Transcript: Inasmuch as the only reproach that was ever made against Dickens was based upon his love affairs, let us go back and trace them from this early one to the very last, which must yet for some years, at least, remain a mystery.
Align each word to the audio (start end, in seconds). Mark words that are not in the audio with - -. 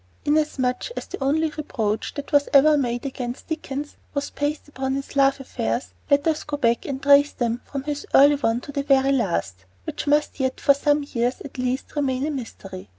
Inasmuch 0.25 0.89
as 0.97 1.05
the 1.05 1.23
only 1.23 1.51
reproach 1.51 2.15
that 2.15 2.31
was 2.31 2.49
ever 2.53 2.75
made 2.75 3.05
against 3.05 3.49
Dickens 3.49 3.97
was 4.15 4.31
based 4.31 4.67
upon 4.67 4.95
his 4.95 5.15
love 5.15 5.39
affairs, 5.39 5.93
let 6.09 6.25
us 6.27 6.43
go 6.43 6.57
back 6.57 6.85
and 6.87 6.99
trace 7.03 7.33
them 7.33 7.61
from 7.65 7.83
this 7.83 8.07
early 8.15 8.33
one 8.37 8.61
to 8.61 8.71
the 8.71 8.81
very 8.81 9.11
last, 9.11 9.65
which 9.83 10.07
must 10.07 10.39
yet 10.39 10.59
for 10.59 10.73
some 10.73 11.03
years, 11.13 11.39
at 11.45 11.59
least, 11.59 11.95
remain 11.95 12.25
a 12.25 12.31
mystery. 12.31 12.89